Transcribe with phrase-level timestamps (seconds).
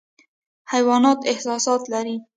[0.71, 2.17] حیوانات احساسات لري